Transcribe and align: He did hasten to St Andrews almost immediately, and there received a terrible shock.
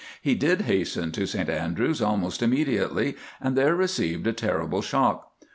He 0.19 0.33
did 0.33 0.61
hasten 0.61 1.11
to 1.11 1.27
St 1.27 1.47
Andrews 1.47 2.01
almost 2.01 2.41
immediately, 2.41 3.15
and 3.39 3.55
there 3.55 3.75
received 3.75 4.25
a 4.25 4.33
terrible 4.33 4.81
shock. 4.81 5.31